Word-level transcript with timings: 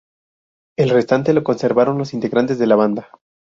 El 0.79 0.89
restante 0.89 1.31
lo 1.31 1.43
conservaron 1.43 1.99
los 1.99 2.15
integrantes 2.15 2.57
de 2.57 2.65
la 2.65 2.75
banda. 2.75 3.07